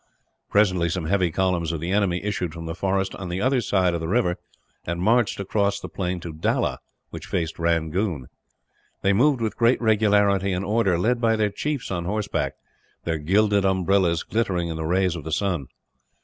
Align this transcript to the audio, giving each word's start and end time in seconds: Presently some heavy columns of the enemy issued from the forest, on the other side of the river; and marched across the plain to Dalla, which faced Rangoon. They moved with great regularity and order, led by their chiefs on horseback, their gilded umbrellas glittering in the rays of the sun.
Presently 0.49 0.89
some 0.89 1.05
heavy 1.05 1.29
columns 1.29 1.71
of 1.71 1.79
the 1.79 1.91
enemy 1.91 2.23
issued 2.23 2.53
from 2.53 2.65
the 2.65 2.73
forest, 2.73 3.13
on 3.17 3.29
the 3.29 3.39
other 3.39 3.61
side 3.61 3.93
of 3.93 3.99
the 4.01 4.07
river; 4.07 4.39
and 4.83 4.99
marched 4.99 5.39
across 5.39 5.79
the 5.79 5.87
plain 5.87 6.19
to 6.21 6.33
Dalla, 6.33 6.79
which 7.11 7.27
faced 7.27 7.59
Rangoon. 7.59 8.25
They 9.03 9.13
moved 9.13 9.41
with 9.41 9.55
great 9.55 9.79
regularity 9.79 10.53
and 10.53 10.65
order, 10.65 10.97
led 10.97 11.21
by 11.21 11.35
their 11.35 11.51
chiefs 11.51 11.91
on 11.91 12.05
horseback, 12.05 12.53
their 13.03 13.19
gilded 13.19 13.63
umbrellas 13.63 14.23
glittering 14.23 14.69
in 14.69 14.75
the 14.75 14.85
rays 14.87 15.15
of 15.15 15.23
the 15.23 15.31
sun. 15.31 15.67